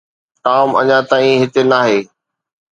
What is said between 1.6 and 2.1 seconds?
ناهي.